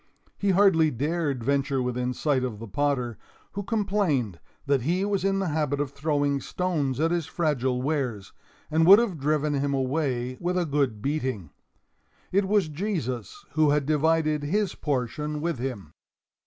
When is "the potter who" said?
2.57-3.61